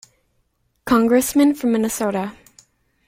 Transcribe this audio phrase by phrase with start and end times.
[0.83, 2.33] Congressman from Minnesota.